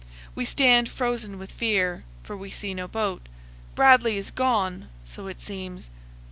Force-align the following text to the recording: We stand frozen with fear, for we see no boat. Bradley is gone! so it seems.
We 0.33 0.45
stand 0.45 0.89
frozen 0.89 1.37
with 1.37 1.51
fear, 1.51 2.05
for 2.23 2.35
we 2.35 2.49
see 2.49 2.73
no 2.73 2.87
boat. 2.87 3.29
Bradley 3.75 4.17
is 4.17 4.31
gone! 4.31 4.89
so 5.05 5.27
it 5.27 5.41
seems. 5.43 5.91